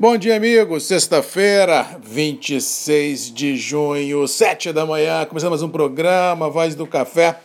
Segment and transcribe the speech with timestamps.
[0.00, 0.84] Bom dia, amigos.
[0.84, 5.24] Sexta-feira, 26 de junho, 7 da manhã.
[5.24, 7.40] Começamos um programa, Voz do Café.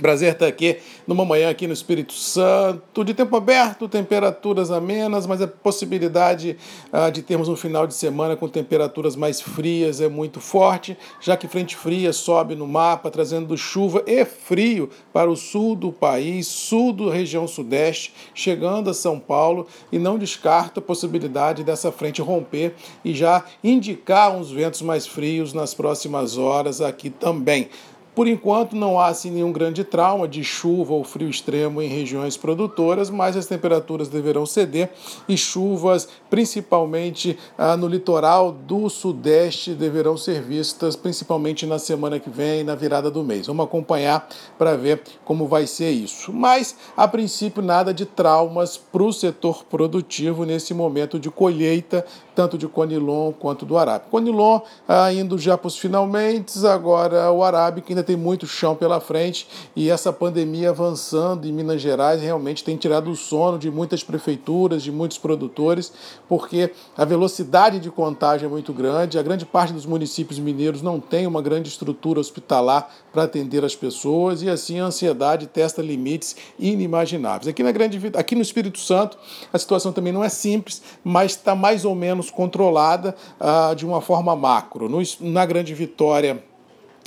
[0.00, 5.40] Prazer estar aqui numa manhã aqui no Espírito Santo, de tempo aberto, temperaturas amenas, mas
[5.40, 6.56] a possibilidade
[6.92, 11.36] uh, de termos um final de semana com temperaturas mais frias é muito forte, já
[11.36, 16.48] que frente fria sobe no mapa, trazendo chuva e frio para o sul do país,
[16.48, 22.20] sul da região sudeste, chegando a São Paulo, e não descarta a possibilidade dessa frente
[22.20, 22.74] romper
[23.04, 27.68] e já indicar uns ventos mais frios nas próximas horas aqui também.
[28.14, 32.36] Por enquanto, não há assim, nenhum grande trauma de chuva ou frio extremo em regiões
[32.36, 34.90] produtoras, mas as temperaturas deverão ceder
[35.28, 42.30] e chuvas, principalmente ah, no litoral do Sudeste, deverão ser vistas, principalmente na semana que
[42.30, 43.48] vem, na virada do mês.
[43.48, 46.32] Vamos acompanhar para ver como vai ser isso.
[46.32, 52.56] Mas, a princípio, nada de traumas para o setor produtivo nesse momento de colheita, tanto
[52.56, 54.10] de Conilon quanto do Arábica.
[54.10, 59.00] Conilon ah, indo já para os finalmente, agora o Arábica ainda tem muito chão pela
[59.00, 64.04] frente e essa pandemia avançando em Minas Gerais realmente tem tirado o sono de muitas
[64.04, 65.92] prefeituras, de muitos produtores,
[66.28, 71.00] porque a velocidade de contágio é muito grande, a grande parte dos municípios mineiros não
[71.00, 76.36] tem uma grande estrutura hospitalar para atender as pessoas e assim a ansiedade testa limites
[76.58, 77.48] inimagináveis.
[77.48, 79.18] Aqui, na grande, aqui no Espírito Santo
[79.52, 84.00] a situação também não é simples, mas está mais ou menos controlada ah, de uma
[84.00, 84.88] forma macro.
[84.88, 86.42] No, na Grande Vitória,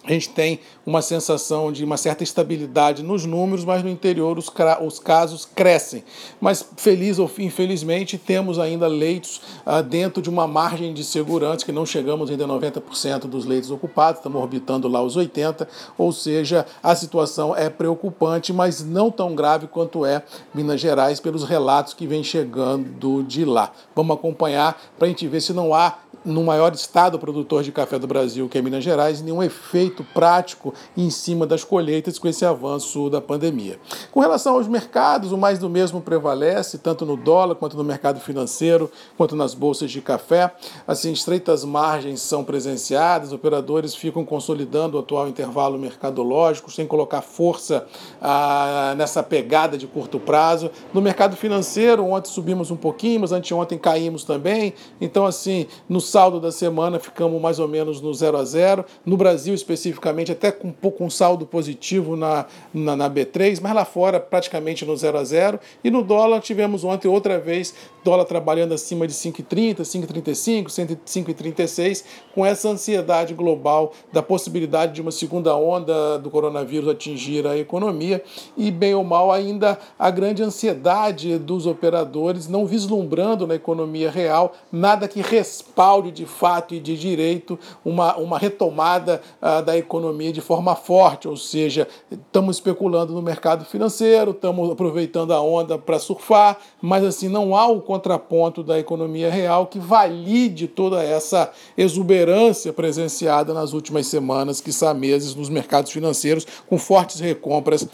[0.07, 4.49] a gente tem uma sensação de uma certa estabilidade nos números, mas no interior os,
[4.81, 6.01] os casos crescem.
[6.39, 11.73] Mas, feliz ou infelizmente, temos ainda leitos ah, dentro de uma margem de segurança, que
[11.73, 16.65] não chegamos ainda a 90% dos leitos ocupados, estamos orbitando lá os 80%, ou seja,
[16.81, 22.07] a situação é preocupante, mas não tão grave quanto é Minas Gerais, pelos relatos que
[22.07, 23.73] vem chegando de lá.
[23.93, 25.97] Vamos acompanhar para a gente ver se não há
[26.27, 30.73] no maior estado produtor de café do Brasil, que é Minas Gerais, nenhum efeito prático
[30.95, 33.79] em cima das colheitas com esse avanço da pandemia.
[34.11, 38.19] Com relação aos mercados, o mais do mesmo prevalece, tanto no dólar quanto no mercado
[38.19, 40.53] financeiro, quanto nas bolsas de café.
[40.85, 47.87] Assim, estreitas margens são presenciadas, operadores ficam consolidando o atual intervalo mercadológico, sem colocar força
[48.21, 50.69] ah, nessa pegada de curto prazo.
[50.93, 54.73] No mercado financeiro, ontem subimos um pouquinho, mas anteontem caímos também.
[54.99, 59.15] Então, assim, no saldo da semana ficamos mais ou menos no 0 a 0 No
[59.15, 63.85] Brasil, especificamente, até com um pouco um saldo positivo na, na, na B3, mas lá
[63.85, 68.73] fora praticamente no 0 a 0 E no dólar tivemos ontem outra vez dólar trabalhando
[68.73, 70.67] acima de 5,30, 5,35,
[71.05, 77.57] 5,36, com essa ansiedade global da possibilidade de uma segunda onda do coronavírus atingir a
[77.57, 78.23] economia.
[78.55, 84.53] E, bem ou mal, ainda a grande ansiedade dos operadores não vislumbrando na economia real
[84.71, 90.41] nada que respalde de fato e de direito uma, uma retomada uh, da economia de
[90.41, 96.57] forma forte, ou seja, estamos especulando no mercado financeiro, estamos aproveitando a onda para surfar,
[96.81, 103.53] mas assim não há o contraponto da economia real que valide toda essa exuberância presenciada
[103.53, 107.87] nas últimas semanas, que meses nos mercados financeiros, com fortes recompras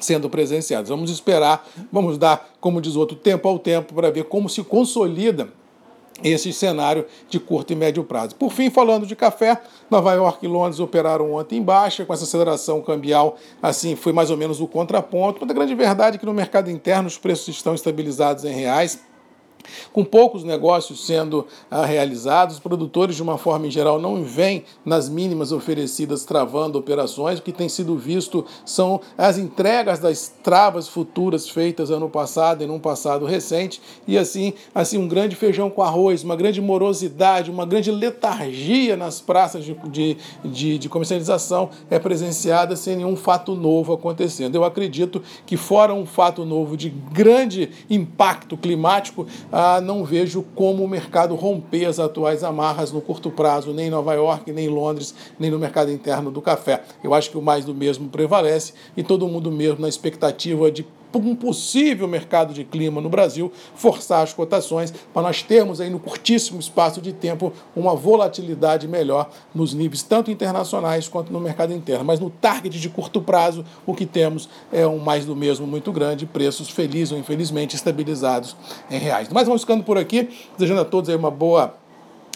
[0.00, 0.88] sendo presenciadas.
[0.88, 5.48] Vamos esperar, vamos dar, como diz outro, tempo ao tempo para ver como se consolida
[6.22, 8.34] esse cenário de curto e médio prazo.
[8.34, 12.24] Por fim, falando de café, Nova York e Londres operaram ontem em baixa, com essa
[12.24, 16.26] aceleração cambial, assim, foi mais ou menos o contraponto, mas a grande verdade é que
[16.26, 19.00] no mercado interno os preços estão estabilizados em reais,
[19.92, 24.64] com poucos negócios sendo ah, realizados, os produtores, de uma forma em geral, não vêm
[24.84, 27.38] nas mínimas oferecidas travando operações.
[27.38, 32.66] O que tem sido visto são as entregas das travas futuras feitas ano passado e
[32.66, 37.66] num passado recente, e assim, assim um grande feijão com arroz, uma grande morosidade, uma
[37.66, 43.92] grande letargia nas praças de, de, de, de comercialização é presenciada sem nenhum fato novo
[43.92, 44.54] acontecendo.
[44.54, 49.26] Eu acredito que, fora um fato novo de grande impacto climático,
[49.60, 53.90] ah, não vejo como o mercado romper as atuais amarras no curto prazo, nem em
[53.90, 56.84] Nova York, nem em Londres, nem no mercado interno do café.
[57.02, 60.86] Eu acho que o mais do mesmo prevalece e todo mundo mesmo na expectativa de
[61.14, 65.98] um possível mercado de clima no Brasil forçar as cotações para nós termos aí no
[65.98, 72.04] curtíssimo espaço de tempo uma volatilidade melhor nos níveis tanto internacionais quanto no mercado interno.
[72.04, 75.92] Mas no target de curto prazo, o que temos é um mais do mesmo muito
[75.92, 78.56] grande, preços felizes ou infelizmente estabilizados
[78.90, 79.28] em reais.
[79.30, 81.74] Mas vamos ficando por aqui, desejando a todos aí uma boa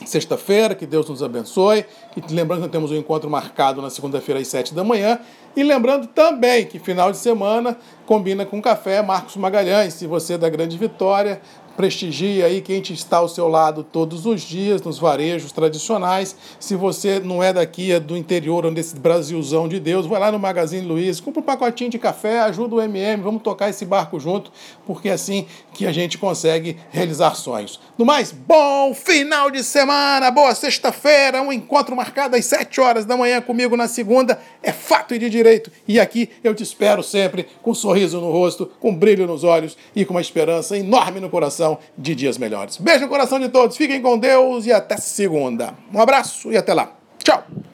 [0.07, 1.85] sexta-feira, que Deus nos abençoe.
[2.17, 5.19] E lembrando que temos um encontro marcado na segunda-feira às sete da manhã.
[5.55, 7.77] E lembrando também que final de semana
[8.07, 9.95] combina com café Marcos Magalhães.
[9.95, 11.43] Se você é da Grande Vitória,
[11.77, 16.37] prestigie aí quem está ao seu lado todos os dias, nos varejos tradicionais.
[16.61, 20.39] Se você não é daqui, é do interior, desse Brasilzão de Deus, vai lá no
[20.39, 24.53] Magazine Luiza, compra um pacotinho de café, ajuda o MM, vamos tocar esse barco junto,
[24.87, 27.81] porque é assim que a gente consegue realizar sonhos.
[27.97, 33.17] No mais, bom final de semana, boa sexta-feira, um encontro marcado às 7 horas da
[33.17, 35.71] manhã comigo na segunda, é fato e de direito.
[35.87, 39.45] E aqui eu te espero sempre com um sorriso no rosto, com um brilho nos
[39.45, 42.77] olhos e com uma esperança enorme no coração de dias melhores.
[42.77, 45.75] Beijo no coração de todos, fiquem com Deus e até segunda.
[45.93, 46.97] Um abraço e até lá.
[47.23, 47.72] Tchau!